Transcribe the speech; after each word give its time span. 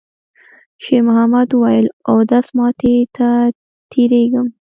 شېرمحمد 0.83 1.49
وویل: 1.53 1.87
«اودس 2.09 2.47
ماتی 2.57 2.93
ته 3.15 3.27
تېرېږم.» 3.91 4.47